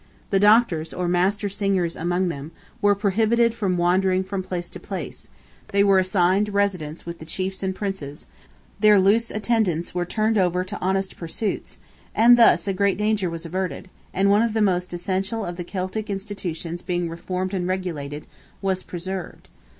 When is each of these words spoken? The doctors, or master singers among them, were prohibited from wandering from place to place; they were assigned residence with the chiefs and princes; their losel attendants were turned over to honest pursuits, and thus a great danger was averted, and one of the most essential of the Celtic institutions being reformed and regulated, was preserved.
The 0.31 0.39
doctors, 0.39 0.95
or 0.95 1.07
master 1.07 1.47
singers 1.47 1.95
among 1.95 2.29
them, 2.29 2.51
were 2.81 2.95
prohibited 2.95 3.53
from 3.53 3.77
wandering 3.77 4.23
from 4.23 4.41
place 4.41 4.67
to 4.71 4.79
place; 4.79 5.29
they 5.67 5.83
were 5.83 5.99
assigned 5.99 6.55
residence 6.55 7.05
with 7.05 7.19
the 7.19 7.25
chiefs 7.25 7.61
and 7.61 7.75
princes; 7.75 8.25
their 8.79 8.97
losel 8.97 9.35
attendants 9.37 9.93
were 9.93 10.03
turned 10.05 10.39
over 10.39 10.63
to 10.63 10.81
honest 10.81 11.17
pursuits, 11.17 11.77
and 12.15 12.35
thus 12.35 12.67
a 12.67 12.73
great 12.73 12.97
danger 12.97 13.29
was 13.29 13.45
averted, 13.45 13.91
and 14.11 14.31
one 14.31 14.41
of 14.41 14.53
the 14.55 14.59
most 14.59 14.91
essential 14.91 15.45
of 15.45 15.55
the 15.55 15.63
Celtic 15.63 16.09
institutions 16.09 16.81
being 16.81 17.07
reformed 17.07 17.53
and 17.53 17.67
regulated, 17.67 18.25
was 18.59 18.81
preserved. 18.81 19.49